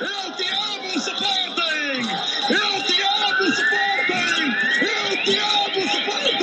[0.00, 2.08] Eu te amo, Sporting!
[2.48, 4.48] Eu te amo, Sporting!
[4.80, 6.40] Eu te amo, Sporting!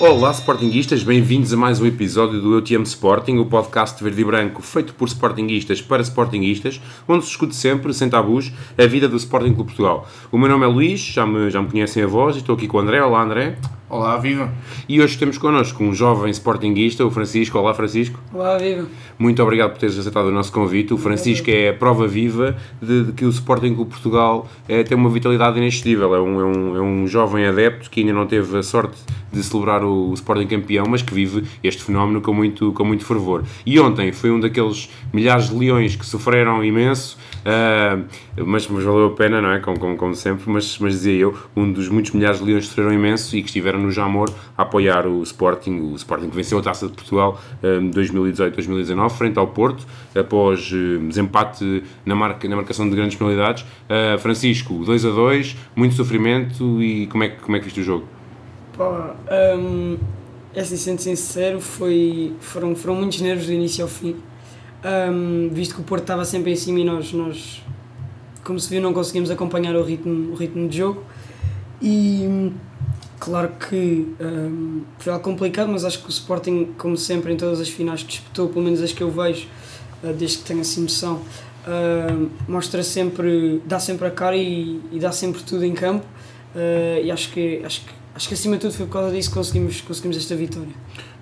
[0.00, 4.20] Olá, Sportinguistas, bem-vindos a mais um episódio do Eu Te Amo Sporting, o podcast verde
[4.20, 6.78] e branco feito por Sportinguistas para Sportinguistas,
[7.08, 10.06] onde se discute sempre, sem tabus, a vida do Sporting Clube Portugal.
[10.30, 12.68] O meu nome é Luís, já me, já me conhecem a voz, e estou aqui
[12.68, 13.02] com o André.
[13.02, 13.56] Olá, André.
[13.90, 14.52] Olá, viva!
[14.88, 17.58] E hoje temos connosco um jovem Sportinguista, o Francisco.
[17.58, 18.20] Olá, Francisco.
[18.32, 18.86] Olá, viva!
[19.18, 20.94] Muito obrigado por teres aceitado o nosso convite.
[20.94, 24.96] O Francisco é a prova viva de, de que o Sporting Clube Portugal é, tem
[24.96, 26.14] uma vitalidade inexcedível.
[26.14, 28.96] É um, é, um, é um jovem adepto que ainda não teve a sorte
[29.32, 33.04] de celebrar o, o Sporting campeão, mas que vive este fenómeno com muito, com muito
[33.04, 33.42] fervor.
[33.66, 38.04] E ontem foi um daqueles milhares de leões que sofreram imenso, uh,
[38.46, 39.60] mas, mas valeu a pena, não é?
[39.60, 42.68] Como, como, como sempre, mas, mas dizia eu, um dos muitos milhares de leões que
[42.70, 46.58] sofreram imenso e que estiveram no Jamor a apoiar o Sporting, o Sporting que venceu
[46.58, 52.56] a Taça de Portugal em 2018-2019, frente ao Porto, após uh, desempate na, marca, na
[52.56, 53.62] marcação de grandes penalidades.
[53.62, 57.84] Uh, Francisco, 2 a 2, muito sofrimento e como é, como é que viste o
[57.84, 58.06] jogo?
[58.76, 59.14] Pá,
[59.56, 59.98] hum,
[60.54, 64.16] é assim, sendo sincero, foi, foram, foram muitos nervos do início ao fim.
[64.82, 67.62] Hum, visto que o Porto estava sempre em cima e nós, nós
[68.42, 71.04] como se viu, não conseguimos acompanhar o ritmo, o ritmo de jogo.
[71.82, 72.52] E
[73.18, 77.60] claro que hum, foi algo complicado, mas acho que o Sporting, como sempre, em todas
[77.60, 79.46] as finais que disputou, pelo menos as que eu vejo,
[80.02, 84.98] uh, desde que tenho assim noção, uh, mostra sempre, dá sempre a cara e, e
[84.98, 86.06] dá sempre tudo em campo.
[86.54, 89.30] Uh, e acho que, acho, que, acho que acima de tudo foi por causa disso
[89.30, 90.68] que conseguimos, conseguimos esta vitória.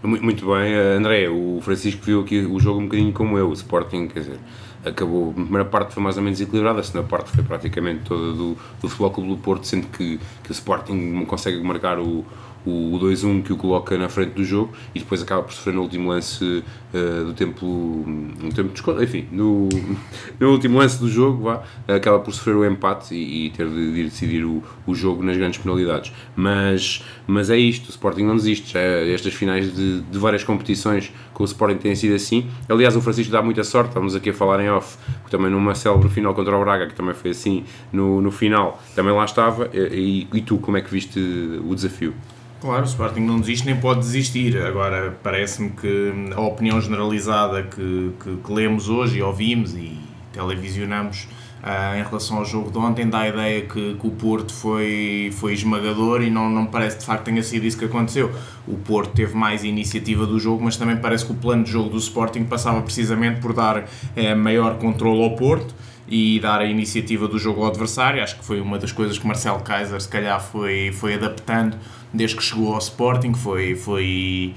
[0.02, 3.48] Mu- Muito bem, eh, André, o Francisco viu aqui o jogo um bocadinho como eu,
[3.48, 4.38] o Sporting, quer dizer,
[4.84, 8.32] acabou, a primeira parte foi mais ou menos equilibrada, a segunda parte foi praticamente toda
[8.32, 12.24] do, do Futebol Clube do Porto, sendo que, que o Sporting consegue marcar o,
[12.66, 15.74] o, o 2-1 que o coloca na frente do jogo e depois acaba por sofrer
[15.74, 19.68] no último lance eh, do tempo, no tempo de desconto, enfim, no,
[20.40, 23.92] no último lance do jogo, vá, acaba por sofrer o empate e, e ter de,
[23.92, 26.12] de decidir o, o jogo nas grandes penalidades.
[26.34, 31.12] Mas, mas é isto, o Sporting não desiste, já estas finais de, de várias competições
[31.34, 32.48] com o Sporting têm sido assim.
[32.68, 34.96] Aliás, o Francisco dá muita sorte, estamos aqui a falar em off,
[35.30, 39.12] também numa célebre final contra o Braga, que também foi assim no, no final, também
[39.12, 39.68] lá estava.
[39.74, 41.20] E, e tu, como é que viste
[41.64, 42.14] o desafio?
[42.60, 44.60] Claro, o Sporting não desiste nem pode desistir.
[44.60, 49.96] Agora, parece-me que a opinião generalizada que, que, que lemos hoje e ouvimos e
[50.32, 51.28] televisionamos
[51.62, 55.30] ah, em relação ao jogo de ontem dá a ideia que, que o Porto foi,
[55.32, 58.32] foi esmagador e não, não parece de facto tenha sido isso que aconteceu.
[58.66, 61.90] O Porto teve mais iniciativa do jogo, mas também parece que o plano de jogo
[61.90, 65.74] do Sporting passava precisamente por dar eh, maior controle ao Porto
[66.08, 68.22] e dar a iniciativa do jogo ao adversário.
[68.22, 71.76] Acho que foi uma das coisas que Marcelo Kaiser se calhar foi, foi adaptando
[72.12, 74.54] desde que chegou ao Sporting, foi, foi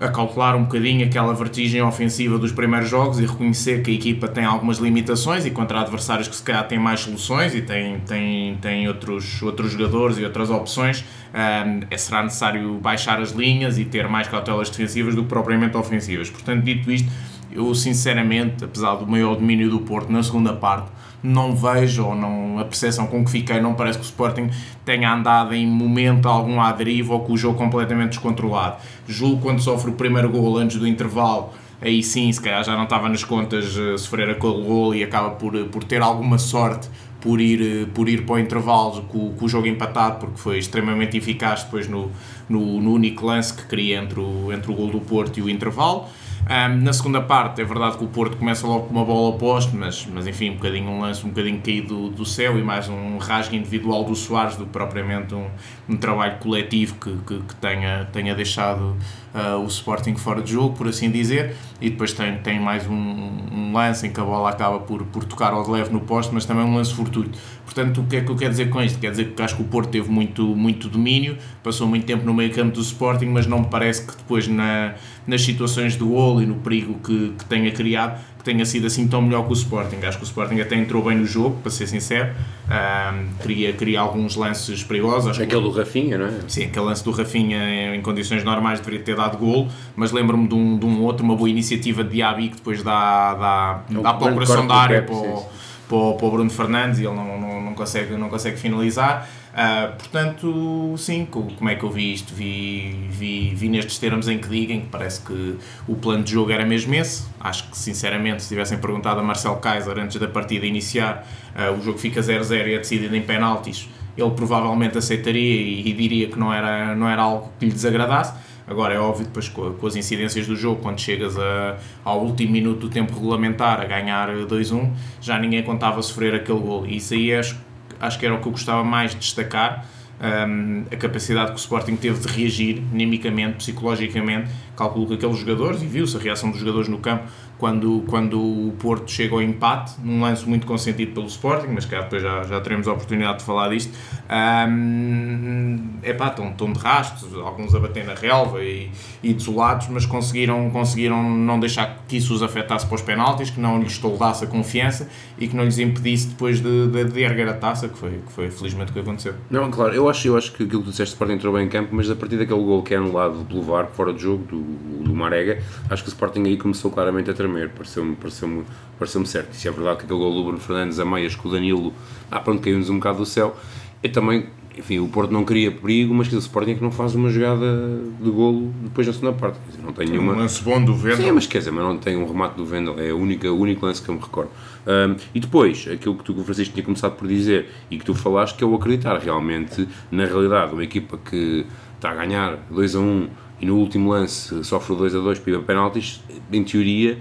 [0.00, 4.26] a calcular um bocadinho aquela vertigem ofensiva dos primeiros jogos e reconhecer que a equipa
[4.26, 8.56] tem algumas limitações e contra adversários que se calhar têm mais soluções e têm, têm,
[8.56, 13.84] têm outros, outros jogadores e outras opções, hum, é, será necessário baixar as linhas e
[13.84, 16.28] ter mais cautelas defensivas do que propriamente ofensivas.
[16.28, 17.08] Portanto, dito isto,
[17.52, 20.90] eu sinceramente, apesar do maior domínio do Porto na segunda parte,
[21.22, 24.50] não vejo ou não, a percepção com que fiquei não parece que o Sporting
[24.84, 28.76] tenha andado em momento algum à deriva ou com o jogo completamente descontrolado.
[29.06, 31.50] Julgo quando sofre o primeiro gol antes do intervalo,
[31.80, 35.30] aí sim, se calhar já não estava nas contas eh, sofrer aquele gol e acaba
[35.30, 36.88] por, eh, por ter alguma sorte
[37.22, 40.58] por ir, eh, por ir para o intervalo com, com o jogo empatado, porque foi
[40.58, 42.10] extremamente eficaz depois no,
[42.48, 45.48] no, no único lance que cria entre o, entre o gol do Porto e o
[45.48, 46.06] intervalo.
[46.48, 49.38] Ahm, na segunda parte, é verdade que o Porto começa logo com uma bola ao
[49.38, 52.62] poste, mas, mas enfim, um bocadinho um lance um bocadinho caído do, do céu e
[52.62, 55.46] mais um rasgo individual do Soares do que propriamente um,
[55.88, 58.96] um trabalho coletivo que, que, que tenha, tenha deixado
[59.34, 61.56] ah, o Sporting fora de jogo, por assim dizer.
[61.80, 65.24] E depois tem, tem mais um, um lance em que a bola acaba por, por
[65.24, 67.38] tocar ao de leve no poste, mas também um lance fortuito.
[67.74, 68.98] Portanto, o que é que eu quero dizer com isto?
[68.98, 72.34] Quer dizer que acho que o Porto teve muito, muito domínio, passou muito tempo no
[72.34, 74.94] meio campo do Sporting, mas não me parece que depois na,
[75.26, 79.08] nas situações de golo e no perigo que, que tenha criado, que tenha sido assim
[79.08, 79.96] tão melhor que o Sporting.
[80.04, 82.34] Acho que o Sporting até entrou bem no jogo, para ser sincero,
[82.70, 85.30] Ahm, queria, queria alguns lances perigosos.
[85.30, 86.32] Acho que- Aquele do Rafinha, não é?
[86.48, 90.54] Sim, aquele lance do Rafinha em condições normais deveria ter dado golo, mas lembro-me de
[90.54, 94.14] um, de um outro, uma boa iniciativa de Diaby que depois dá, dá, um dá
[94.14, 95.46] para o coração da área Pepe, para, o-.
[95.88, 99.28] para, o- para o Bruno Fernandes e ele não, não, não, consegue, não consegue finalizar.
[99.54, 102.32] Ah, portanto, sim, co- como é que eu vi isto?
[102.34, 105.56] Vi, vi, vi nestes termos em que digam que parece que
[105.86, 107.24] o plano de jogo era mesmo esse.
[107.40, 111.82] Acho que, sinceramente, se tivessem perguntado a Marcel Kaiser antes da partida iniciar, ah, o
[111.82, 116.38] jogo fica 0-0 e é decidido em penaltis, ele provavelmente aceitaria e, e diria que
[116.38, 118.32] não era, não era algo que lhe desagradasse.
[118.66, 122.80] Agora é óbvio, depois com, as incidências do jogo, quando chegas a, ao último minuto
[122.80, 126.86] do tempo regulamentar a ganhar 2-1, já ninguém contava sofrer aquele gol.
[126.86, 127.58] E isso aí acho,
[128.00, 129.86] acho que era o que eu gostava mais de destacar.
[130.22, 135.82] Um, a capacidade que o Sporting teve de reagir animicamente, psicologicamente, calculo que aqueles jogadores,
[135.82, 137.24] e viu-se a reação dos jogadores no campo,
[137.62, 141.94] quando, quando o Porto chega ao empate, num lance muito consentido pelo Sporting, mas que
[141.94, 143.96] depois já, já teremos a oportunidade de falar disto.
[144.28, 148.90] Um, epá, estão, estão de rastros, alguns a bater na relva e,
[149.22, 153.60] e desolados, mas conseguiram, conseguiram não deixar que isso os afetasse para os penaltis, que
[153.60, 155.08] não lhes toldasse a confiança
[155.42, 158.32] e que não lhes impedisse depois de, de, de erguer a taça, que foi, que
[158.32, 159.34] foi felizmente o que aconteceu.
[159.50, 161.66] Não, claro, eu acho, eu acho que aquilo que tu disseste, o Sporting entrou bem
[161.66, 164.44] em campo, mas a partir daquele gol que é anulado pelo VAR, fora de jogo,
[164.44, 164.60] do,
[165.02, 165.60] do Marega,
[165.90, 168.64] acho que o Sporting aí começou claramente a tremer pareceu-me pareceu
[168.98, 169.52] pareceu certo.
[169.54, 171.92] Se é verdade que aquele gol do Bruno Fernandes a meias com o Danilo,
[172.30, 173.56] ah, pronto, caiu-nos um bocado do céu.
[174.02, 174.46] E também,
[174.76, 177.28] enfim, o Porto não queria perigo, mas que o Sporting é que não faz uma
[177.28, 179.58] jogada de golo depois na segunda parte.
[179.68, 180.32] Dizer, não tem nenhuma.
[180.32, 181.16] Um lance bom do Vendel.
[181.18, 183.58] Sim, mas quer dizer, mas não tem um remate do Vendel, é a única, o
[183.58, 184.50] único lance que eu me recordo.
[184.86, 188.56] Um, e depois, aquilo que tu, Francisco, tinha começado por dizer e que tu falaste,
[188.56, 190.72] que é o acreditar realmente na realidade.
[190.72, 191.66] Uma equipa que
[191.96, 193.28] está a ganhar 2 a 1 um,
[193.62, 196.20] e no último lance sofre o 2 a 2 pela penaltis,
[196.52, 197.16] em teoria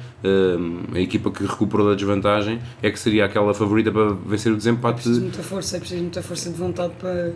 [0.92, 4.94] a equipa que recuperou da desvantagem é que seria aquela favorita para vencer o desempate.
[4.94, 7.34] É preciso muita força, é preciso muita força de vontade para.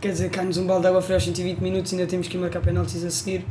[0.00, 2.38] Quer dizer, cai-nos um balde de água fria aos 120 minutos e ainda temos que
[2.38, 3.44] marcar penaltis a seguir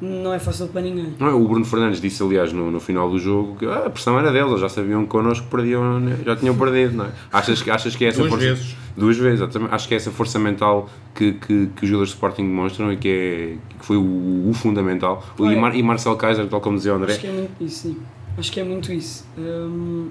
[0.00, 1.14] não é fácil para ninguém.
[1.18, 1.32] Não, é?
[1.32, 4.30] o Bruno Fernandes disse, aliás, no, no final do jogo que ah, a pressão era
[4.32, 6.18] deles, já sabiam que connosco perdiam, né?
[6.24, 7.10] já tinham perdido, não é?
[7.32, 8.46] Achas, achas que é essa Duas força.
[8.46, 8.76] Vezes.
[8.96, 9.74] Duas vezes, exatamente.
[9.74, 12.96] Acho que é essa força mental que, que, que os jogadores de Sporting demonstram e
[12.96, 15.24] que, é, que foi o, o fundamental.
[15.38, 17.12] E, Mar, e Marcel Kaiser, tal como dizia o André.
[17.12, 17.96] Acho que é muito isso, sim.
[18.36, 19.26] Acho que é muito isso.
[19.36, 20.08] Hum,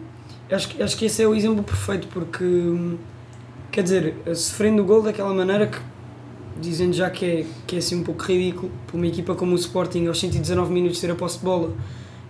[0.51, 2.97] acho, que- acho que esse é o exemplo perfeito porque, hum,
[3.71, 5.77] quer dizer, sofrendo o gol daquela maneira que,
[6.59, 9.55] dizendo já que é, que é assim um pouco ridículo, para uma equipa como o
[9.55, 11.73] Sporting aos 119 minutos ter a posse de bola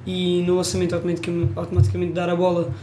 [0.05, 2.73] e no lançamento automaticamente, automaticamente dar a bola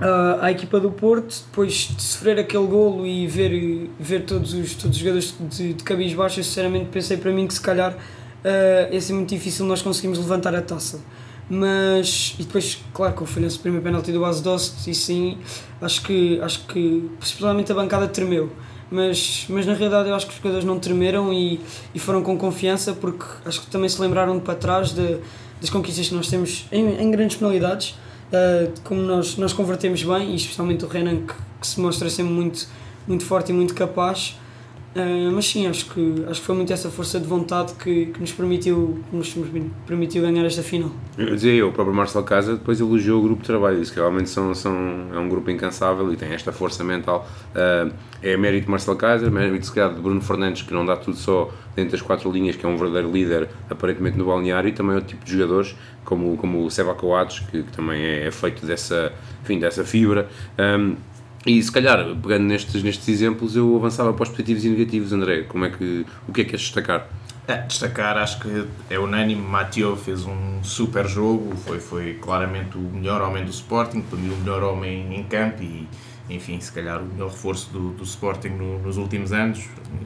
[0.00, 4.74] ah, à equipa do Porto, depois de sofrer aquele golo e ver, ver todos, os,
[4.74, 7.96] todos os jogadores de, de cabis baixos, sinceramente pensei para mim que se calhar
[8.44, 11.00] ah, ia ser muito difícil nós conseguimos levantar a taça.
[11.48, 15.38] Mas, e depois, claro, que foi nesse primeiro penalti do Base Dost, e sim,
[15.80, 18.50] acho que, acho que, principalmente a bancada tremeu.
[18.90, 21.60] Mas, mas na realidade eu acho que os jogadores não tremeram e,
[21.92, 25.18] e foram com confiança porque acho que também se lembraram de para trás de,
[25.60, 27.90] das conquistas que nós temos em, em grandes penalidades,
[28.30, 32.32] uh, como nós, nós convertemos bem, e especialmente o Renan que, que se mostra sempre
[32.32, 32.68] muito,
[33.08, 34.38] muito forte e muito capaz.
[34.96, 38.18] Uh, mas sim, acho que, acho que foi muito essa força de vontade que, que
[38.18, 39.36] nos, permitiu, que nos
[39.86, 40.90] permitiu ganhar esta final.
[41.18, 44.00] Eu dizia eu, o próprio Marcel Casa depois elogiou o grupo de trabalho, disse que
[44.00, 44.74] realmente são, são,
[45.12, 47.28] é um grupo incansável e tem esta força mental.
[47.50, 50.96] Uh, é mérito de Marcel Kaiser, mérito se calhar de Bruno Fernandes, que não dá
[50.96, 54.72] tudo só dentro das quatro linhas, que é um verdadeiro líder aparentemente no balneário, e
[54.72, 55.76] também outro tipo de jogadores,
[56.06, 59.12] como, como o Seba Coates, que, que também é, é feito dessa,
[59.42, 60.26] enfim, dessa fibra.
[60.58, 60.96] Um,
[61.46, 65.42] e se calhar, pegando nestes, nestes exemplos, eu avançava para os positivos e negativos, André.
[65.44, 67.08] Como é que, o que é que queres destacar?
[67.48, 72.80] É, destacar, acho que é unânime, Mathieu fez um super jogo, foi, foi claramente o
[72.80, 75.86] melhor homem do Sporting, para mim o melhor homem em campo e,
[76.28, 79.60] enfim, se calhar o melhor reforço do, do Sporting no- nos últimos anos,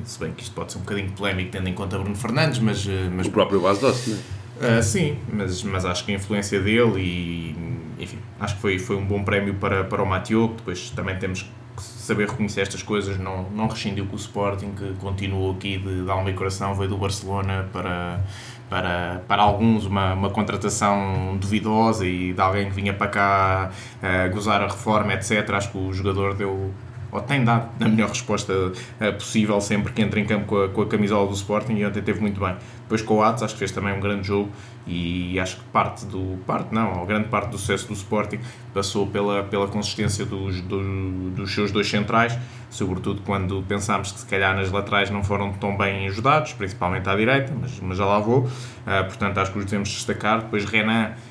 [0.05, 2.87] se bem que isto pode ser um bocadinho polémico tendo em conta Bruno Fernandes, mas,
[2.87, 4.21] eh, mas O próprio Base Doce, não é?
[4.61, 8.96] Ah, sim, mas, mas acho que a influência dele e, enfim, acho que foi, foi
[8.96, 12.82] um bom prémio para, para o Mathieu, que depois também temos que saber reconhecer estas
[12.82, 16.75] coisas, não, não rescindiu com o Sporting, que continuou aqui de, de alma e coração,
[16.75, 18.20] veio do Barcelona para,
[18.69, 23.70] para, para alguns uma, uma contratação duvidosa e de alguém que vinha para cá
[24.03, 25.49] ah, gozar a reforma, etc.
[25.51, 26.70] Acho que o jogador deu,
[27.12, 28.52] ou tem dado a melhor resposta
[29.00, 31.84] eh, possível sempre que entra em campo com a, com a camisola do Sporting e
[31.86, 32.55] ontem teve muito bem.
[32.82, 34.50] Depois com o Atos, acho que fez também um grande jogo
[34.86, 38.38] e acho que parte do, parte não, ou grande parte do sucesso do Sporting
[38.74, 42.36] passou pela, pela consistência dos, do- dos seus dois centrais,
[42.70, 47.14] sobretudo quando pensámos que se calhar nas laterais não foram tão bem ajudados, principalmente à
[47.14, 48.48] direita, mas, mas já lá vou.
[48.86, 50.43] Ah, portanto, acho que os devemos destacar.
[50.43, 51.30] Depois Renan Uh,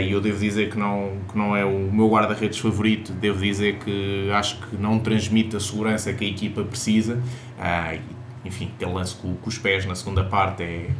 [0.00, 3.76] e eu devo dizer que não, que não é o meu guarda-redes favorito, devo dizer
[3.78, 7.14] que acho que não transmite a segurança que a equipa precisa.
[7.58, 8.00] Uh,
[8.44, 10.90] e, enfim, aquele lance com, com os pés na segunda parte é,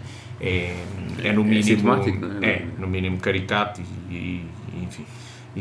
[0.40, 0.76] é,
[1.24, 1.96] é no É mínimo.
[2.20, 2.50] não é?
[2.50, 3.80] é, no mínimo caricato
[4.10, 4.46] e- e,
[4.82, 5.04] enfim.
[5.56, 5.60] E,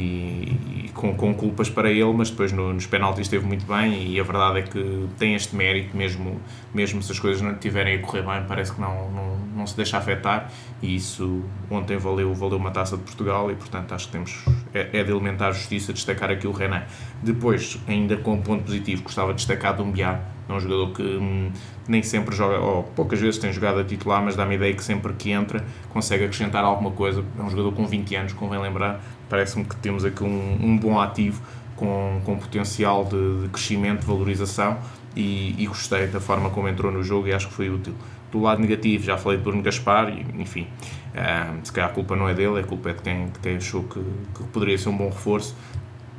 [0.87, 4.19] e com, com culpas para ele, mas depois no- nos penaltis esteve muito bem e
[4.19, 6.39] a verdade é que tem este mérito, mesmo,
[6.73, 9.75] mesmo se as coisas não estiverem a correr bem, parece que não, não, não se
[9.77, 14.11] deixa afetar e isso ontem valeu, valeu uma taça de Portugal e portanto acho que
[14.11, 16.83] temos é, é de elementar justiça destacar aqui o Renan.
[17.23, 21.51] Depois, ainda com um ponto positivo, gostava de destacar Dumbiá, É um jogador que hum,
[21.87, 24.83] nem sempre joga, ou poucas vezes tem jogado a titular, mas dá-me a ideia que
[24.83, 27.23] sempre que entra consegue acrescentar alguma coisa.
[27.39, 29.01] É um jogador com 20 anos, convém lembrar.
[29.29, 31.41] Parece-me que temos aqui um, um bom ativo
[31.75, 34.77] com, com potencial de, de crescimento, de valorização
[35.15, 37.93] e, e, gostei da forma como entrou no jogo e acho que foi útil.
[38.31, 40.67] Do lado negativo, já falei de Bruno Gaspar e, enfim,
[41.13, 43.55] uh, se calhar a culpa não é dele, a culpa é de quem, de quem
[43.57, 45.55] achou que, que poderia ser um bom reforço.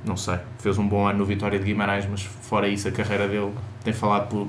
[0.04, 3.26] Não sei, fez um bom ano no Vitória de Guimarães, mas fora isso, a carreira
[3.28, 4.48] dele tem falado por,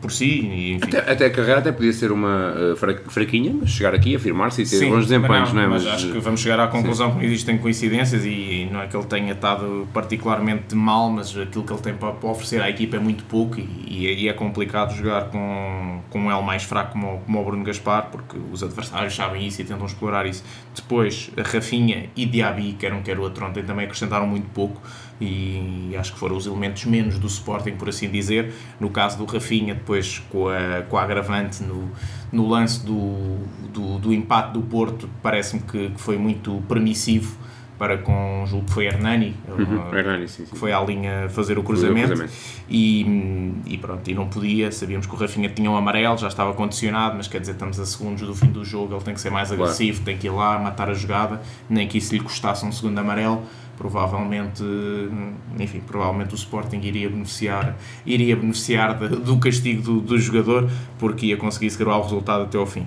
[0.00, 0.24] por si.
[0.24, 0.88] E, enfim.
[0.88, 2.76] Até, até, a carreira até podia ser uma uh,
[3.08, 5.68] fraquinha, mas chegar aqui, afirmar-se e ter Sim, bons desempenhos, não, não, é?
[5.68, 7.18] Mas, mas, acho que vamos chegar à conclusão Sim.
[7.18, 11.72] que existem coincidências e não é que ele tenha estado particularmente mal, mas aquilo que
[11.72, 15.26] ele tem para, para oferecer à equipa é muito pouco e, e, é complicado jogar
[15.26, 19.46] com, com um L mais fraco como, como o Bruno Gaspar, porque os adversários sabem
[19.46, 20.44] isso e tentam explorar isso.
[20.74, 24.80] Depois, a Rafinha e Diaby, quer um quer outro, ontem também acrescentaram muito pouco
[25.20, 28.52] e acho que foram os elementos menos do Sporting, por assim dizer.
[28.78, 31.90] No caso do Rafinha, depois com a, com a agravante no,
[32.32, 33.38] no lance do,
[33.72, 37.36] do, do empate do Porto, parece-me que, que, foi muito permissivo
[37.78, 40.50] para com, julgo que foi Hernani, uhum, Hernani sim, sim.
[40.50, 42.34] que foi à linha fazer o cruzamento, o cruzamento.
[42.68, 46.52] E, e pronto, e não podia, sabíamos que o Rafinha tinha um amarelo, já estava
[46.54, 49.30] condicionado, mas quer dizer, estamos a segundos do fim do jogo, ele tem que ser
[49.30, 50.04] mais agressivo, claro.
[50.06, 53.44] tem que ir lá, matar a jogada, nem que isso lhe custasse um segundo amarelo,
[53.78, 54.62] provavelmente,
[55.58, 60.68] enfim, provavelmente o Sporting iria beneficiar, iria beneficiar de, do castigo do, do, jogador
[60.98, 62.84] porque ia conseguir segurar o resultado até ao fim.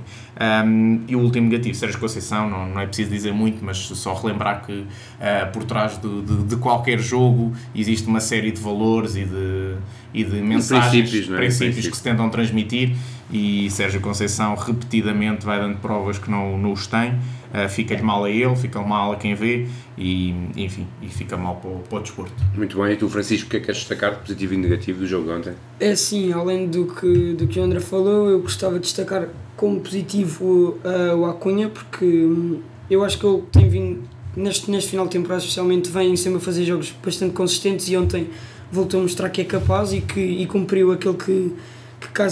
[0.65, 4.13] Um, e o último negativo, Sérgio Conceição, não, não é preciso dizer muito, mas só
[4.13, 9.15] relembrar que uh, por trás de, de, de, qualquer jogo existe uma série de valores
[9.15, 9.75] e de,
[10.13, 11.37] e de mensagens, princípios, é?
[11.37, 12.97] princípios que se tentam transmitir
[13.31, 17.13] e Sérgio Conceição repetidamente vai dando provas que não, não os tem
[17.53, 21.55] uh, fica-lhe mal a ele, fica mal a quem vê e, enfim, e fica mal
[21.55, 22.33] para o, para o desporto.
[22.55, 24.99] Muito bem, e tu Francisco, o que é que queres destacar de positivo e negativo
[24.99, 25.53] do jogo de ontem?
[25.79, 29.79] É sim, além do que, do que o André falou, eu gostava de destacar como
[29.79, 34.03] positivo uh, o Acunha, porque hum, eu acho que ele tem vindo,
[34.35, 38.29] neste, neste final de temporada especialmente, vem sempre a fazer jogos bastante consistentes e ontem
[38.71, 41.53] voltou a mostrar que é capaz e que e cumpriu aquilo que,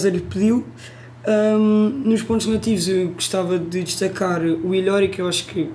[0.09, 0.65] lhe pediu.
[1.27, 5.69] Um, nos pontos negativos eu gostava de destacar o Ilori, que eu acho que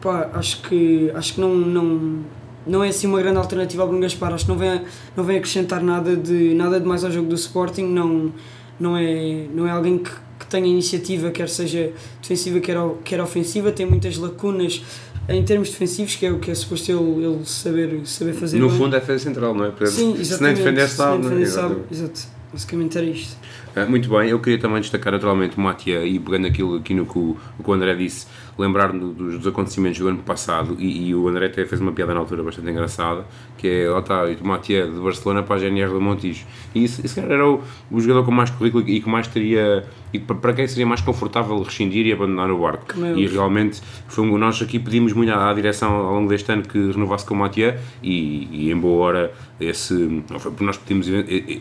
[0.00, 2.18] pá, acho que acho que não, não,
[2.66, 4.82] não é assim uma grande alternativa ao Bruno Gaspar, acho que não vem,
[5.16, 8.32] não vem acrescentar nada de, nada de mais ao jogo do Sporting, não,
[8.78, 13.70] não, é, não é alguém que, que tenha iniciativa, quer seja defensiva, quer, quer ofensiva,
[13.70, 14.82] tem muitas lacunas
[15.28, 18.58] em termos defensivos, que é o que é suposto ele, ele saber, saber fazer.
[18.58, 18.78] No bem.
[18.78, 19.86] fundo é defesa central, não é?
[19.86, 20.26] Sim, exatamente.
[20.26, 21.82] Se nem defender sabe?
[21.90, 23.36] Exato, basicamente era isto.
[23.74, 27.06] Ah, muito bem, eu queria também destacar naturalmente o Matia e pegando aquilo aqui no
[27.06, 28.26] que o, que o André disse,
[28.58, 32.12] lembrar dos, dos, acontecimentos do ano passado e, e, o André até fez uma piada
[32.12, 33.24] na altura bastante engraçada,
[33.56, 36.44] que é, lá está, o Matia de Barcelona para a GNR do Montijo.
[36.74, 40.18] E isso, esse era o, o jogador com mais currículo e que mais teria, e
[40.18, 42.94] para quem seria mais confortável rescindir e abandonar o barco.
[43.16, 46.62] E realmente, foi um, nós aqui pedimos muito à, à, direção ao longo deste ano
[46.62, 49.32] que renovasse com o Matia e, e em boa hora
[49.64, 49.94] esse,
[50.30, 51.06] não foi nós pedimos,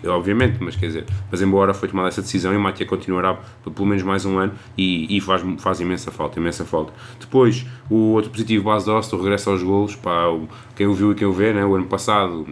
[0.07, 2.85] obviamente, mas quer dizer, mas em boa hora foi tomada essa decisão e o Matia
[2.85, 6.93] continuará por pelo menos mais um ano e, e faz, faz imensa falta, imensa falta.
[7.19, 10.25] Depois, o outro positivo, Base Dost, o regresso aos golos, pá,
[10.81, 12.47] quem o viu e quem o vê, né, o ano passado,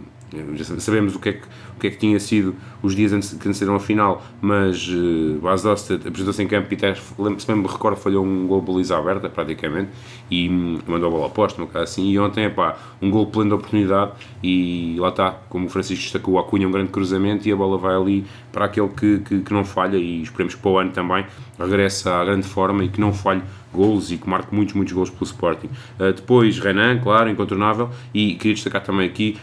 [0.54, 3.30] já sabemos o que é que o que é que tinha sido os dias antes
[3.30, 7.66] que antecederam a final, mas uh, Bas Dost apresentou-se em campo e até, se me
[7.66, 9.88] recordo, falhou um gol baliza aberta, praticamente,
[10.30, 13.54] e mandou a bola oposta, um bocado assim, e ontem, pá, um gol pleno de
[13.54, 17.56] oportunidade, e lá está, como o Francisco destacou, o Acunha um grande cruzamento, e a
[17.56, 20.78] bola vai ali para aquele que, que, que não falha, e esperemos que para o
[20.78, 21.24] ano também
[21.58, 23.42] regresse à grande forma e que não falhe
[23.72, 25.68] gols e que marque muitos, muitos gols pelo Sporting.
[25.98, 29.36] Uh, depois, Renan, claro, incontornável, e queria destacar também aqui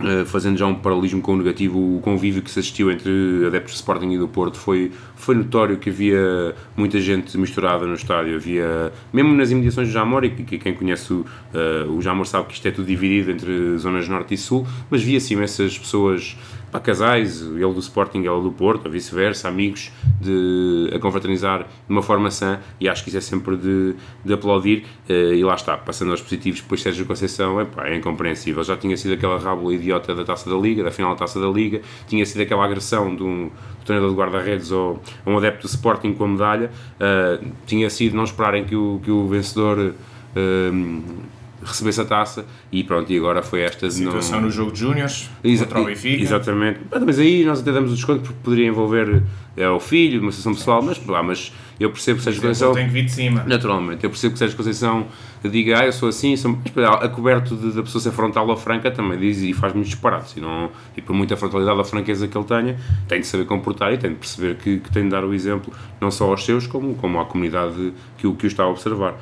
[0.00, 3.74] Uh, fazendo já um paralelismo com o negativo, o convívio que se assistiu entre adeptos
[3.74, 8.34] do Sporting e do Porto foi, foi notório que havia muita gente misturada no estádio,
[8.34, 11.24] havia, mesmo nas imediações do Jamor, e que, quem conhece o,
[11.54, 15.00] uh, o Jamor sabe que isto é tudo dividido entre zonas norte e sul, mas
[15.00, 16.36] via-se imensas pessoas
[16.74, 21.66] para casais, ele do Sporting, ela do Porto, ou vice-versa, amigos, de, a confraternizar de
[21.88, 24.84] uma forma sã e acho que isso é sempre de, de aplaudir.
[25.08, 28.64] Uh, e lá está, passando aos positivos, depois Sérgio Conceição epá, é incompreensível.
[28.64, 31.46] Já tinha sido aquela rábula idiota da taça da Liga, da final da taça da
[31.46, 33.52] Liga, tinha sido aquela agressão de um
[33.84, 38.24] treinador de guarda-redes ou um adepto do Sporting com a medalha, uh, tinha sido não
[38.24, 39.94] esperarem que o, que o vencedor.
[40.34, 41.33] Uh,
[41.64, 44.46] recebesse a taça e pronto, e agora foi esta situação não...
[44.46, 46.22] no jogo de Júniors contra o Benfica.
[46.22, 49.22] Exatamente, mas aí nós até damos o desconto porque poderia envolver
[49.56, 52.72] é, o filho, uma situação pessoal, mas, lá, mas eu percebo que Sérgio Conceição.
[52.72, 53.44] tem que vir de cima.
[53.46, 55.06] Naturalmente, eu percebo que Sérgio Conceição
[55.42, 56.58] diga, ah, eu sou assim, sou...
[56.74, 59.90] mas a coberto de- da pessoa ser frontal ou franca também diz e faz muitos
[59.90, 60.36] disparates.
[60.36, 62.76] E, não, e por muita frontalidade ou franqueza que ele tenha,
[63.08, 65.72] tem de saber comportar e tem de perceber que, que tem de dar o exemplo
[66.00, 69.14] não só aos seus, como, como à comunidade que o, que o está a observar.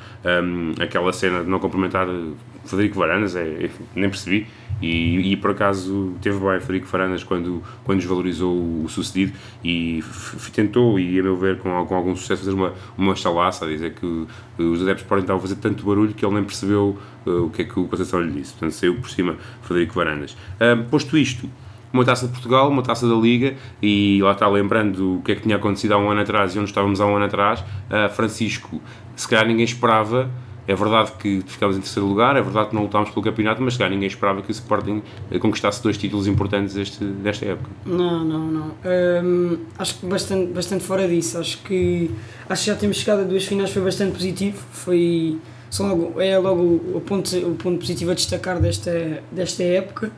[0.43, 2.07] Hum, aquela cena de não cumprimentar
[2.65, 4.47] Frederico Varanas, é, enfim, nem percebi.
[4.83, 9.31] E, e por acaso teve bem Frederico Faranas quando, quando desvalorizou o sucedido
[9.63, 10.03] e
[10.51, 13.93] tentou, e a meu ver com, com algum sucesso, fazer uma, uma chalaça a dizer
[13.93, 17.45] que uh, os adeptos podem estar a fazer tanto barulho que ele nem percebeu uh,
[17.45, 18.51] o que é que o Conceição lhe disse.
[18.51, 20.35] Portanto, saiu por cima Frederico Varandas.
[20.59, 21.49] Um, posto isto,
[21.93, 25.35] uma taça de Portugal, uma taça da Liga, e lá está lembrando o que é
[25.35, 27.61] que tinha acontecido há um ano atrás e onde estávamos há um ano atrás.
[27.61, 28.81] Uh, Francisco,
[29.15, 30.29] se calhar ninguém esperava.
[30.67, 33.75] É verdade que ficámos em terceiro lugar, é verdade que não lutámos pelo campeonato, mas
[33.75, 37.69] calhar ninguém esperava que o Sporting eh, conquistasse dois títulos importantes este, desta época.
[37.85, 38.75] Não, não, não.
[39.23, 41.37] Hum, acho que bastante, bastante fora disso.
[41.37, 42.09] Acho que,
[42.47, 44.63] acho que já temos chegado a duas finais, foi bastante positivo.
[44.71, 45.37] Foi
[45.69, 46.61] só logo, é logo
[46.95, 50.11] o ponto, o ponto positivo a destacar desta, desta época.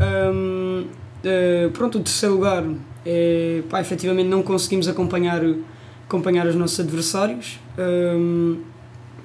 [0.00, 0.86] Hum,
[1.22, 2.64] eh, pronto, o terceiro lugar,
[3.04, 5.42] é, pá, efetivamente não conseguimos acompanhar,
[6.06, 7.58] acompanhar os nossos adversários.
[7.78, 8.60] Hum,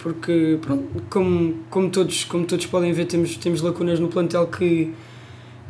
[0.02, 4.94] porque, pronto, como, como, todos, como todos podem ver, temos, temos lacunas no plantel que,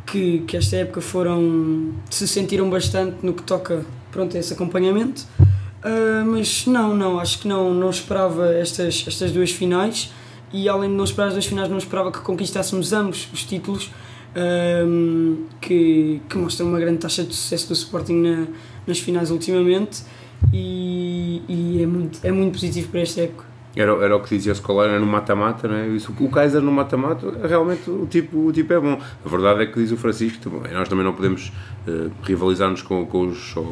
[0.06, 5.26] que, que esta época foram se sentiram bastante no que toca pronto, a esse acompanhamento.
[5.82, 10.12] Ah, mas não, não, acho que não, não esperava estas, estas duas finais
[10.52, 13.90] e além de não esperar as duas finais, não esperava que conquistássemos ambos os títulos
[14.36, 18.46] ahm, que, que mostram uma grande taxa de sucesso do Sporting na,
[18.86, 20.02] nas finais ultimamente
[20.52, 23.51] e, e é, muito, é muito positivo para esta época.
[23.74, 25.86] Era, era o que dizia o Scolari era no mata-mata, não é?
[26.20, 29.00] O Kaiser no mata-mata, realmente o tipo, o tipo é bom.
[29.24, 31.50] A verdade é que diz o Francisco, nós também não podemos
[31.88, 33.56] eh, rivalizar-nos com, com os.
[33.56, 33.64] ou,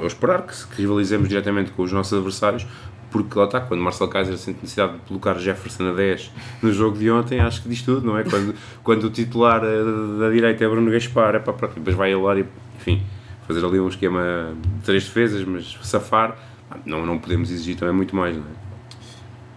[0.00, 2.66] ou- esperar que, que rivalizemos diretamente com os nossos adversários,
[3.12, 6.98] porque lá está, quando Marcelo Kaiser sente necessidade de colocar Jefferson a 10 no jogo
[6.98, 8.24] de ontem, acho que diz tudo, não é?
[8.24, 12.10] Quando, quando o titular eh, da direita é Bruno Gaspar, é para, para, depois vai
[12.12, 12.44] ele lá e,
[12.80, 13.00] enfim,
[13.46, 16.36] fazer ali um esquema de três defesas, mas safar,
[16.84, 18.65] não, não podemos exigir também muito mais, não é?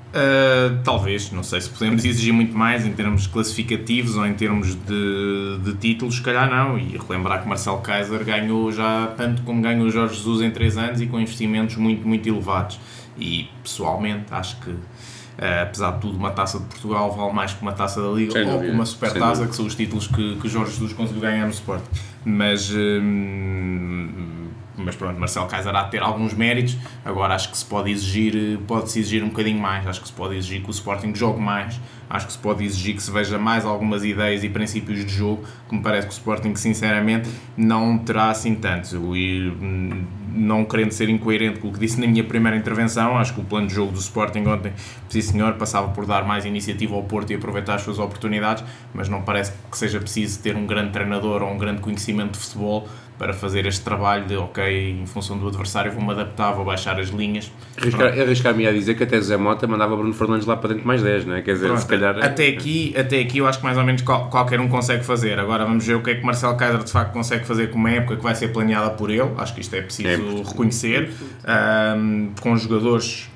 [0.10, 4.74] Uh, talvez, não sei se podemos exigir muito mais em termos classificativos ou em termos
[4.74, 6.80] de, de títulos, se calhar não.
[6.80, 10.78] E relembrar que Marcelo Kaiser ganhou já tanto como ganhou o Jorge Jesus em 3
[10.78, 12.80] anos e com investimentos muito, muito elevados.
[13.20, 17.62] E pessoalmente acho que, uh, apesar de tudo, uma taça de Portugal vale mais que
[17.62, 20.38] uma taça da Liga Sem ou que uma super taça, que são os títulos que,
[20.38, 21.84] que Jorge Jesus conseguiu ganhar no Sport.
[22.26, 22.72] Mas.
[22.72, 24.39] hum,
[24.84, 26.78] mas pronto, Marcelo Kaiser há de ter alguns méritos.
[27.04, 29.86] Agora acho que se pode exigir, pode-se exigir um bocadinho mais.
[29.88, 31.80] Acho que se pode exigir que o Sporting jogue mais.
[32.10, 35.44] Acho que se pode exigir que se veja mais algumas ideias e princípios de jogo,
[35.70, 38.94] que me parece que o Sporting, sinceramente, não terá assim tantos.
[38.94, 43.34] E, hum, não querendo ser incoerente com o que disse na minha primeira intervenção, acho
[43.34, 44.72] que o plano de jogo do Sporting ontem,
[45.08, 49.08] sim senhor, passava por dar mais iniciativa ao Porto e aproveitar as suas oportunidades, mas
[49.10, 52.88] não parece que seja preciso ter um grande treinador ou um grande conhecimento de futebol
[53.18, 57.10] para fazer este trabalho de, ok, em função do adversário vou-me adaptar, vou baixar as
[57.10, 57.52] linhas.
[57.78, 61.04] Arriscar- Arriscar-me a dizer que até Zé Mota mandava Bruno Fernandes lá para dentro mais
[61.04, 61.42] 10, não é?
[61.42, 62.24] Quer dizer, Pronto, se calhar.
[62.26, 65.38] até, aqui, até aqui eu acho que mais ou menos qual- qualquer um consegue fazer.
[65.40, 67.92] Agora vamos ver o que é que Marcelo Kaiser de facto consegue fazer com uma
[67.92, 69.30] época que vai ser planeada por ele.
[69.38, 70.16] Acho que isto é preciso É
[70.48, 71.12] reconhecer.
[71.46, 73.30] Ahm, com jogadores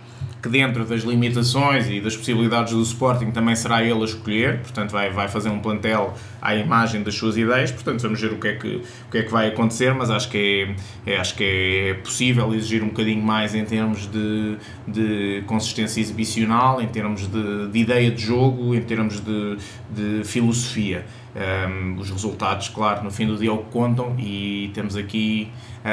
[0.43, 4.91] que dentro das limitações e das possibilidades do Sporting também será ele a escolher, portanto
[4.91, 8.49] vai, vai fazer um plantel à imagem das suas ideias, portanto vamos ver o que
[8.49, 8.75] é que,
[9.07, 10.75] o que, é que vai acontecer, mas acho que
[11.07, 16.01] é, é- acho que é possível exigir um bocadinho mais em termos de, de consistência
[16.01, 19.57] exibicional, em termos de, de ideia de jogo, em termos de,
[19.89, 21.05] de filosofia.
[21.35, 25.49] Um, os resultados, claro, no fim do dia é o que contam e temos aqui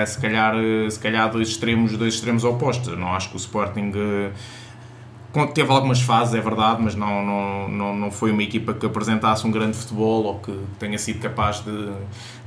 [0.07, 2.97] se, calhar, eh, se calhar dois extremos, dois extremos opostos.
[2.97, 4.31] Não acho que o Sporting eh,
[5.55, 9.47] teve algumas fases, é verdade, mas não, não, não, não foi uma equipa que apresentasse
[9.47, 11.93] um grande futebol ou que tenha sido capaz de,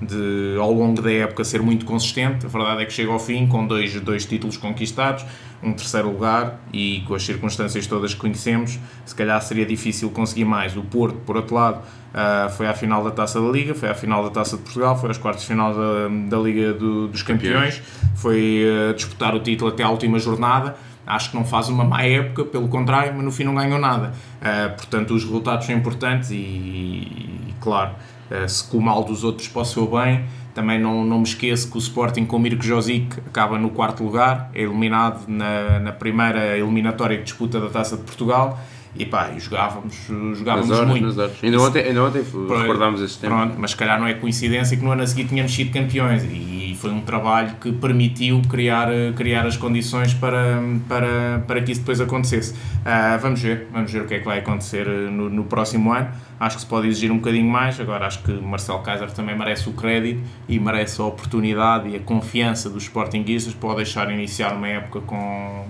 [0.02, 2.46] de ao longo da época ser muito consistente.
[2.46, 5.26] A verdade é que chega ao fim com dois, dois títulos conquistados,
[5.62, 10.43] um terceiro lugar e com as circunstâncias todas que conhecemos, se calhar seria difícil conseguir
[10.43, 10.76] mais.
[10.76, 11.80] O Porto, por outro lado,
[12.13, 15.00] ah, foi à final da Taça da Liga, foi à final da Taça de Portugal,
[15.00, 17.82] foi aos quartos de final da, da Liga do- dos Campeões,
[18.15, 20.76] foi ah, disputar o título até à última jornada.
[21.05, 24.13] Acho que não faz uma má época, pelo contrário, mas no fim não ganhou nada.
[24.41, 27.91] Ah, portanto, os resultados são importantes e, e, claro,
[28.31, 31.69] ah, se com o mal dos outros posso o bem, também não, não me esqueço
[31.69, 35.91] que o Sporting com o Mirko Josic acaba no quarto lugar, é eliminado na, na
[35.91, 38.59] primeira eliminatória que disputa da Taça de Portugal
[38.95, 39.95] e pá, e jogávamos,
[40.36, 41.06] jogávamos Nas horas, muito.
[41.08, 41.34] nas horas.
[41.41, 43.34] Ainda ontem, ainda ontem recordámos esse tempo.
[43.36, 46.23] Pronto, mas se calhar não é coincidência que no ano a seguir tínhamos sido campeões
[46.23, 51.82] e foi um trabalho que permitiu criar, criar as condições para, para, para que isso
[51.82, 52.53] depois acontecesse.
[52.86, 56.10] Ah, vamos ver, vamos ver o que é que vai acontecer no, no próximo ano.
[56.39, 57.79] Acho que se pode exigir um bocadinho mais.
[57.79, 61.99] Agora, acho que Marcelo Kaiser também merece o crédito e merece a oportunidade e a
[61.99, 65.65] confiança dos Sportinguistas para o deixar iniciar uma época com,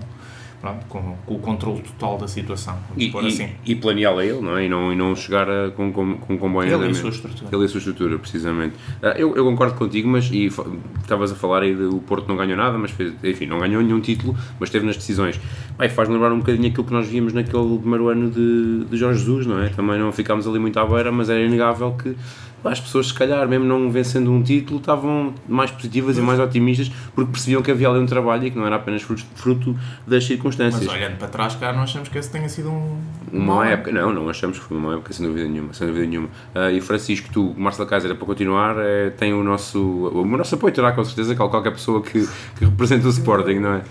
[0.64, 2.78] pronto, com, com o controle total da situação.
[2.96, 3.50] E, e, assim.
[3.66, 4.64] e planeá-la ele, não é?
[4.64, 7.10] E não, e não chegar a, com, com, com um comboio Ele e a sua
[7.10, 7.50] estrutura.
[7.52, 8.74] Ele e a sua estrutura, precisamente.
[9.02, 12.56] Ah, eu, eu concordo contigo, mas e estavas a falar aí do Porto não ganhou
[12.56, 15.38] nada, mas fez, enfim, não ganhou nenhum título, mas esteve nas decisões.
[15.78, 19.18] Bem, faz lembrar um bocadinho aquilo que nós víamos naquele primeiro ano de, de Jorge
[19.20, 19.68] Jesus, não é?
[19.68, 22.16] Também não ficámos ali muito à beira, mas era inegável que
[22.64, 26.90] as pessoas, se calhar, mesmo não vencendo um título, estavam mais positivas e mais otimistas
[27.14, 30.24] porque percebiam que havia ali um trabalho e que não era apenas fruto, fruto das
[30.24, 30.84] circunstâncias.
[30.84, 32.96] Mas olhando para trás, cá, não achamos que esse tenha sido um.
[33.32, 36.28] Uma época, não, não achamos que foi uma época sem dúvida nenhuma, sem dúvida nenhuma.
[36.54, 40.72] Ah, e Francisco, tu, Marcelo Kaiser, para continuar, é, tem o nosso, o nosso apoio
[40.72, 42.26] terá com certeza qual- qualquer pessoa que,
[42.58, 43.82] que representa o Sporting, não é?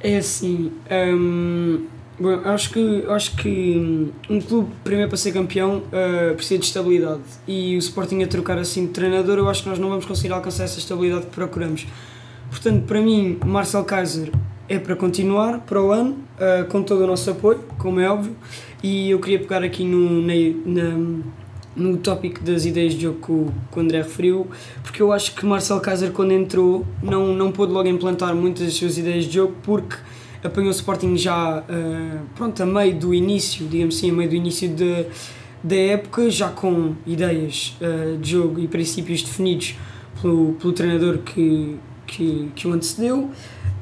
[0.00, 1.84] É assim, hum,
[2.22, 6.66] bom, acho que, acho que hum, um clube, primeiro para ser campeão, uh, precisa de
[6.66, 7.20] estabilidade.
[7.46, 10.32] E o Sporting a trocar assim de treinador, eu acho que nós não vamos conseguir
[10.32, 11.86] alcançar essa estabilidade que procuramos.
[12.50, 14.30] Portanto, para mim, Marcel Kaiser
[14.68, 18.36] é para continuar para o ano, uh, com todo o nosso apoio, como é óbvio.
[18.82, 21.22] E eu queria pegar aqui no, na, na-
[21.74, 24.46] no tópico das ideias de jogo que o, André referiu,
[24.82, 28.74] porque eu acho que Marcel Kaiser, quando entrou, não, não pôde logo implantar muitas das
[28.74, 29.96] suas ideias de jogo, porque
[30.42, 34.36] apanhou o Sporting já uh, pronto, a meio do início, digamos assim, a meio do
[34.36, 35.04] início da
[35.62, 39.76] da época, já com ideias uh, de jogo e princípios definidos
[40.20, 41.76] pelo, pelo treinador que,
[42.06, 43.30] que, que o antecedeu.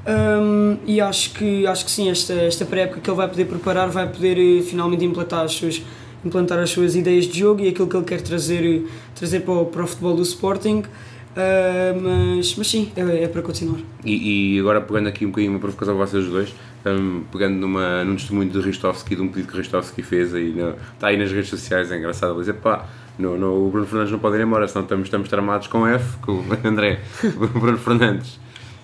[0.07, 3.88] Um, e acho que, acho que sim, esta, esta pré-época que ele vai poder preparar
[3.90, 5.83] vai poder eh, finalmente implantar as, suas,
[6.25, 9.66] implantar as suas ideias de jogo e aquilo que ele quer trazer, trazer para, o,
[9.66, 10.85] para o futebol do Sporting.
[11.30, 13.78] Uh, mas, mas sim, é, é para continuar.
[14.04, 16.52] E, e agora pegando aqui um bocadinho uma provocação a vocês dois,
[16.84, 20.70] um, pegando numa, num testemunho de Ristovski, de um pedido que Ristovski fez aí, no,
[20.70, 22.88] está aí nas redes sociais, é engraçado, ele dizer pá,
[23.18, 26.18] no, no, o Bruno Fernandes não pode ir embora, senão estamos, estamos tramados com F,
[26.18, 28.38] com o André, o Bruno Fernandes.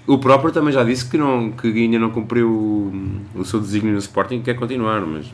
[0.07, 3.92] O próprio também já disse que, não, que ainda não cumpriu o, o seu desígnio
[3.92, 5.27] no Sporting e quer continuar, mas.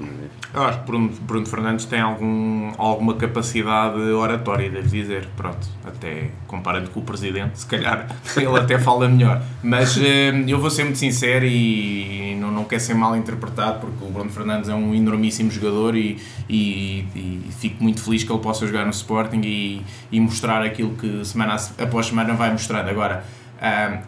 [0.55, 5.29] Eu acho que Bruno, Bruno Fernandes tem algum, alguma capacidade oratória, devo dizer.
[5.37, 9.43] Pronto, até comparando com o Presidente, se calhar ele até fala melhor.
[9.63, 14.03] Mas eh, eu vou ser muito sincero e não, não quero ser mal interpretado, porque
[14.03, 18.41] o Bruno Fernandes é um enormíssimo jogador e, e, e fico muito feliz que ele
[18.41, 22.89] possa jogar no Sporting e, e mostrar aquilo que semana após semana vai mostrando.
[22.89, 23.23] Agora,
[23.61, 24.01] ah,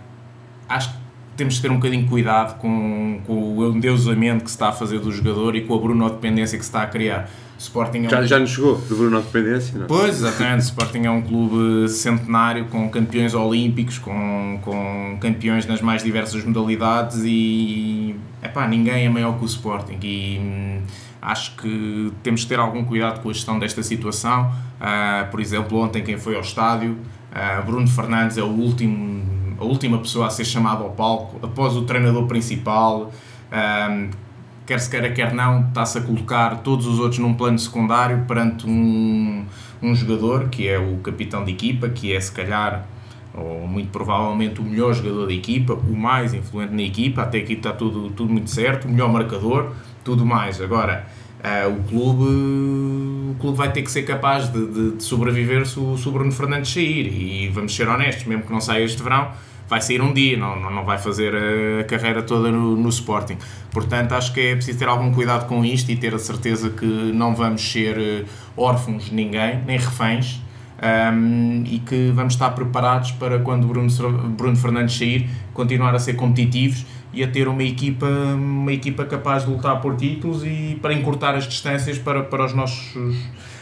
[0.69, 0.99] acho que
[1.37, 4.73] temos de ter um bocadinho de cuidado com, com o endeusamento que se está a
[4.73, 7.29] fazer do jogador e com a brunodependência que se está a criar.
[7.59, 9.85] Sporting é um Já, já nos chegou do Bruno Dependência, não?
[9.85, 9.89] é?
[9.89, 10.63] Pois, exatamente.
[10.63, 16.45] O Sporting é um clube centenário com campeões olímpicos, com, com campeões nas mais diversas
[16.45, 19.99] modalidades e epá, ninguém é maior que o Sporting.
[20.03, 20.83] E hum,
[21.23, 24.53] acho que temos que ter algum cuidado com a gestão desta situação.
[24.81, 26.99] Ah, por exemplo, ontem quem foi ao estádio,
[27.33, 31.77] ah, Bruno Fernandes é o último, a última pessoa a ser chamada ao palco após
[31.77, 33.13] o treinador principal.
[33.51, 34.09] Ah,
[34.67, 38.67] quer se queira, quer não, está-se a colocar todos os outros num plano secundário perante
[38.67, 39.45] um,
[39.83, 42.87] um jogador que é o capitão de equipa, que é se calhar,
[43.35, 47.55] ou muito provavelmente, o melhor jogador da equipa, o mais influente na equipa, até aqui
[47.55, 50.61] está tudo, tudo muito certo, o melhor marcador, tudo mais.
[50.61, 51.07] Agora,
[51.43, 52.25] ah, o, clube,
[53.35, 56.13] o clube vai ter que ser capaz de, de- de sobreviver se o, se o
[56.13, 59.29] Bruno Fernandes sair, e vamos ser honestos, mesmo que não saia este verão,
[59.69, 61.33] vai sair um dia, não, não, não vai fazer
[61.81, 63.37] a carreira toda no, no Sporting.
[63.73, 66.85] Portanto, acho que é preciso ter algum cuidado com isto e ter a certeza que
[66.85, 68.25] não vamos ser eh,
[68.57, 70.41] órfãos de ninguém, nem reféns,
[70.81, 73.89] ahm, e que vamos estar preparados para quando Bruno,
[74.37, 79.45] Bruno Fernandes sair, continuar a ser competitivos e a ter uma equipa, uma equipa capaz
[79.45, 82.95] de lutar por títulos e para encurtar as distâncias para, para os nossos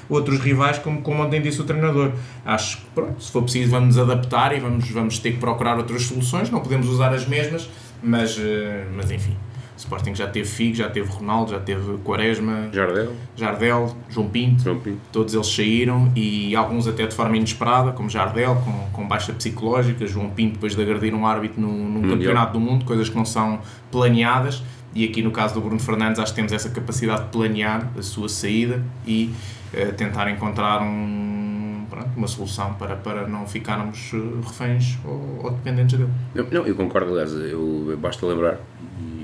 [0.09, 2.13] outros rivais, como, como ontem disse o treinador.
[2.45, 5.77] Acho que, pronto, se for preciso, vamos nos adaptar e vamos, vamos ter que procurar
[5.77, 6.51] outras soluções.
[6.51, 7.69] Não podemos usar as mesmas,
[8.03, 9.37] mas, eh, mas enfim.
[9.83, 14.63] Sporting já teve Figo, já teve Ronaldo, já teve Quaresma, Jardel, Jardel, João Pinto.
[14.63, 15.01] João Pinto.
[15.11, 20.07] Todos eles saíram e alguns até de forma inesperada, como Jardel, com, com baixa psicológica,
[20.07, 22.13] João Pinto depois de agredir um árbitro num Mundial.
[22.17, 24.63] campeonato do mundo, coisas que não são planeadas.
[24.95, 28.03] E aqui no caso do Bruno Fernandes, acho que temos essa capacidade de planear a
[28.03, 29.33] sua saída e
[29.73, 35.51] eh, tentar encontrar um, pronto, uma solução para, para não ficarmos eh, reféns ou, ou
[35.51, 36.11] dependentes dele.
[36.35, 38.59] Não, não, eu concordo, aliás, eu, basta lembrar,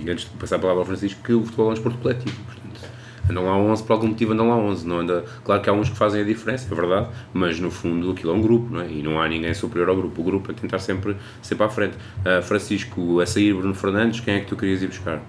[0.05, 2.37] e antes de passar a palavra ao Francisco, que o futebol é um esporte coletivo,
[2.45, 2.69] portanto,
[3.29, 4.87] Andam lá 11, por algum motivo andam lá 11.
[4.87, 8.11] Não anda, claro que há uns que fazem a diferença, é verdade, mas no fundo
[8.11, 8.91] aquilo é um grupo, não é?
[8.91, 10.21] E não há ninguém superior ao grupo.
[10.21, 11.95] O grupo é tentar sempre, sempre à frente.
[12.21, 15.21] Uh, Francisco, a sair Bruno Fernandes, quem é que tu querias ir buscar?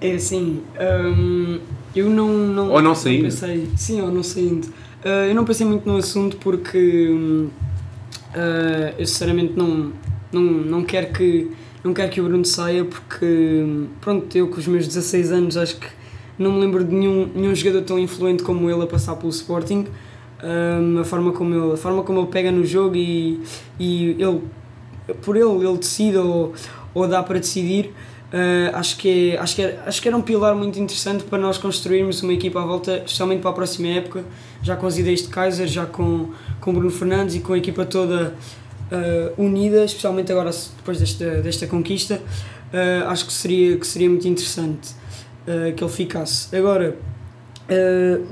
[0.00, 1.60] É assim, hum,
[1.96, 2.70] eu não, não.
[2.70, 3.24] Ou não saindo.
[3.24, 4.66] pensei, sim, ou não saindo.
[5.02, 7.48] Uh, eu não pensei muito no assunto porque hum,
[8.34, 9.92] uh, eu sinceramente não,
[10.30, 11.50] não, não quero que
[11.84, 15.76] não quero que o Bruno saia porque pronto, eu com os meus 16 anos acho
[15.76, 15.86] que
[16.38, 19.86] não me lembro de nenhum, nenhum jogador tão influente como ele a passar pelo Sporting.
[20.42, 23.40] Um, a forma como ele a forma como ele pega no jogo e,
[23.78, 24.42] e ele
[25.22, 26.52] por ele ele decide ou,
[26.92, 27.86] ou dá para decidir
[28.32, 31.56] uh, acho que acho que é, acho que era um pilar muito interessante para nós
[31.56, 34.24] construirmos uma equipa à volta especialmente para a próxima época
[34.60, 37.86] já com as ideias de Kaiser já com com Bruno Fernandes e com a equipa
[37.86, 38.34] toda
[38.94, 44.26] uh, unida especialmente agora depois desta desta conquista uh, acho que seria que seria muito
[44.26, 44.94] interessante
[45.76, 46.96] que ele ficasse agora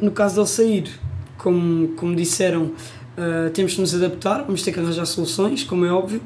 [0.01, 1.01] no caso dele sair
[1.43, 5.93] como, como disseram, uh, temos que nos adaptar, vamos ter que arranjar soluções, como é
[5.93, 6.23] óbvio.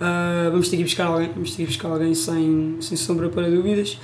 [0.00, 3.28] Uh, vamos ter que ir buscar alguém, vamos ter que buscar alguém sem, sem sombra
[3.28, 3.98] para dúvidas.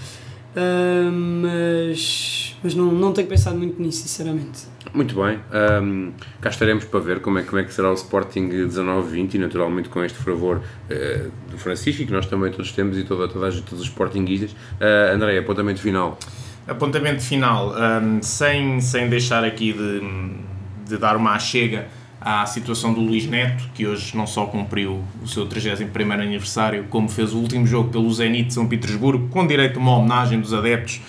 [0.54, 4.69] Uh, mas mas não, não tenho pensado muito nisso, sinceramente.
[4.94, 5.38] Muito bem,
[5.82, 9.38] um, cá estaremos para ver como é, como é que será o Sporting 19-20 e
[9.38, 13.48] naturalmente com este favor uh, do Francisco que nós também todos temos e toda, toda
[13.48, 14.52] a todos os Sportingistas.
[14.52, 16.18] Uh, André, apontamento final.
[16.66, 20.00] Apontamento final, um, sem, sem deixar aqui de,
[20.88, 21.86] de dar uma achega
[22.20, 27.08] à situação do Luís Neto, que hoje não só cumpriu o seu 31 aniversário, como
[27.08, 30.52] fez o último jogo pelo Zenit de São Petersburgo, com direito a uma homenagem dos
[30.52, 31.00] adeptos,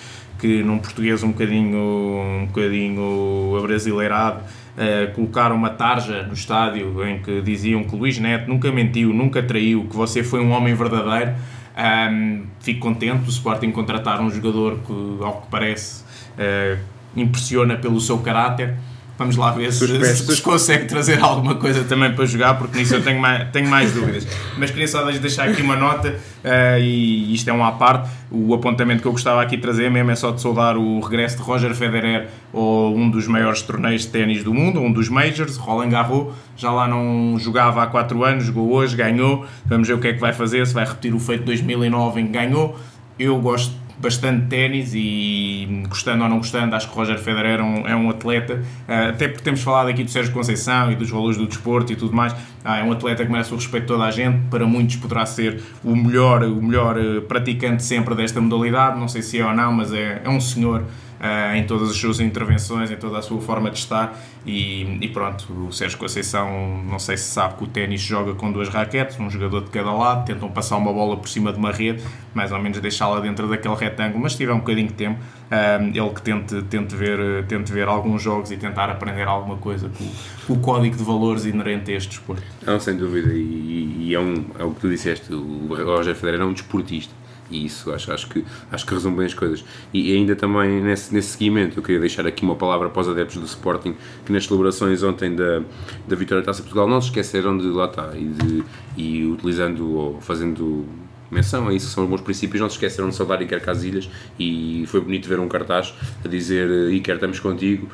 [0.42, 7.20] que num português um bocadinho, um bocadinho abrasileirado, uh, colocaram uma tarja no estádio em
[7.20, 11.32] que diziam que Luís Neto nunca mentiu, nunca traiu, que você foi um homem verdadeiro.
[11.78, 16.02] Um, fico contente do Sporting contratar um jogador que, ao que parece,
[16.32, 16.76] uh,
[17.16, 18.74] impressiona pelo seu caráter.
[19.18, 22.94] Vamos lá ver se, se, se consegue trazer alguma coisa também para jogar, porque nisso
[22.94, 24.26] eu tenho mais, tenho mais dúvidas.
[24.56, 28.10] Mas queria só deixar aqui uma nota, uh, e isto é um à parte.
[28.30, 31.36] O apontamento que eu gostava aqui de trazer mesmo é só de saudar o regresso
[31.36, 35.56] de Roger Federer ou um dos maiores torneios de ténis do mundo, um dos Majors,
[35.56, 36.34] Roland Garros.
[36.56, 39.44] Já lá não jogava há 4 anos, jogou hoje, ganhou.
[39.66, 42.20] Vamos ver o que é que vai fazer, se vai repetir o feito de 2009
[42.20, 42.78] em que ganhou.
[43.18, 47.88] Eu gosto bastante ténis e gostando ou não gostando, acho que Roger Federer é um,
[47.88, 51.36] é um atleta, uh, até porque temos falado aqui do Sérgio Conceição e dos valores
[51.36, 54.04] do desporto e tudo mais, ah, é um atleta que merece o respeito de toda
[54.04, 58.98] a gente, para muitos poderá ser o melhor, o melhor uh, praticante sempre desta modalidade,
[58.98, 60.84] não sei se é ou não, mas é, é um senhor
[61.22, 64.18] uh, em todas as suas intervenções, em toda a sua forma de estar.
[64.44, 68.50] E, e, pronto, o Sérgio Conceição, não sei se sabe que o ténis joga com
[68.50, 71.70] duas raquetes, um jogador de cada lado, tentam passar uma bola por cima de uma
[71.70, 72.02] rede,
[72.34, 75.84] mais ou menos deixá-la dentro daquele retângulo, mas se tiver um bocadinho de tempo, uh,
[75.84, 80.10] ele que tente, tente, ver, tente ver alguns jogos e tentar aprender alguma coisa com,
[80.46, 82.42] com o código de valores inerente a este desporto.
[82.66, 86.40] Não, sem dúvida, e, e é, um, é o que tu disseste, o Roger Federer
[86.40, 87.21] é um desportista
[87.52, 89.64] e isso acho, acho, que, acho que resume bem as coisas.
[89.92, 93.36] E ainda também nesse, nesse seguimento, eu queria deixar aqui uma palavra para os adeptos
[93.36, 95.62] do Sporting que nas celebrações ontem da,
[96.08, 98.64] da Vitória da Taça Portugal não se esqueceram de lá está e, de,
[98.96, 100.86] e utilizando ou fazendo
[101.30, 105.00] menção a isso, são meus princípios, não se esqueceram de saudar Iker Casilhas e foi
[105.00, 107.88] bonito ver um cartaz a dizer Iker estamos contigo,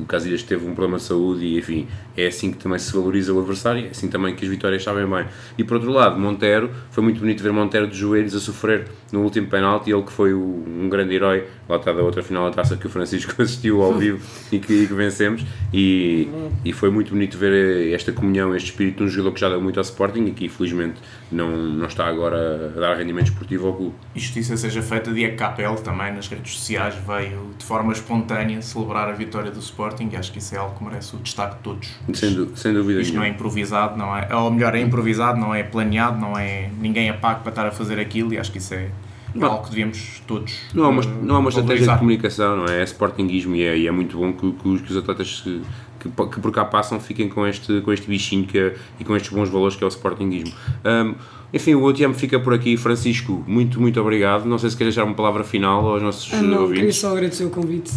[0.00, 3.32] o Casilhas teve um problema de saúde e enfim, é assim que também se valoriza
[3.32, 5.26] o adversário, é assim também que as vitórias sabem bem.
[5.56, 9.22] E por outro lado, Montero, foi muito bonito ver Montero de joelhos a sofrer no
[9.22, 12.56] último penalti, ele que foi o, um grande herói, lá está da outra final da
[12.56, 16.28] taça que o Francisco assistiu ao vivo e que, e que, vencemos, e,
[16.64, 19.60] e foi muito bonito ver esta comunhão, este espírito de um jogador que já deu
[19.60, 23.74] muito ao Sporting e que infelizmente não, não está agora a dar rendimento esportivo ao
[23.74, 23.94] clube.
[24.14, 29.08] E justiça seja feita, Diego Capel também nas redes sociais veio de forma espontânea celebrar
[29.08, 31.62] a vitória do Sporting e acho que isso é algo que merece o destaque de
[31.62, 31.88] todos.
[32.12, 35.62] Sem, sem dúvida Isto não é improvisado, não é, ou melhor, é improvisado, não é
[35.62, 38.74] planeado, não é ninguém é pago para estar a fazer aquilo e acho que isso
[38.74, 38.90] é
[39.34, 39.48] não.
[39.48, 40.54] algo que devíamos todos.
[40.72, 42.80] Não há uma, não há uma estratégia de comunicação, não é?
[42.80, 45.62] É sportinguismo e é, e é muito bom que, que, os, que os atletas que,
[46.00, 49.16] que, que, por cá passam fiquem com este, com este bichinho que é, e com
[49.16, 50.54] estes bons valores que é o sportinguismo.
[50.84, 51.14] Um,
[51.52, 52.76] enfim, o UTM fica por aqui.
[52.76, 54.44] Francisco, muito, muito obrigado.
[54.44, 56.78] Não sei se quer deixar uma palavra final aos nossos ah, não, ouvintes.
[56.78, 57.92] Queria só agradecer o convite.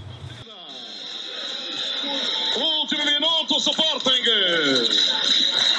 [4.05, 4.89] Sporting.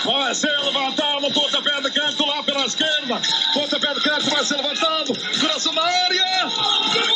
[0.03, 3.21] Vai ser levantado, pontapé de canto lá pela esquerda.
[3.53, 5.13] Pontapé de canto vai ser levantado.
[5.39, 7.14] Coração na área.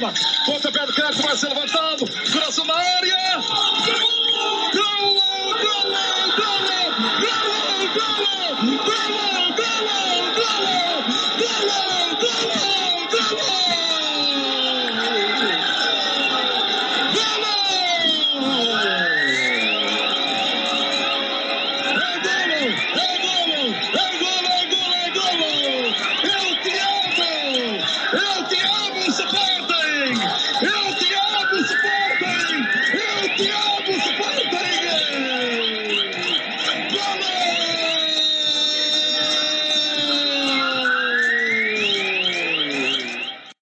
[0.00, 0.14] Borba.
[0.46, 1.49] Bota pé do Marcelo.